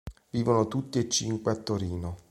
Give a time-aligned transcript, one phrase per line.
[0.31, 2.17] Vivono tutti e cinque a Torino.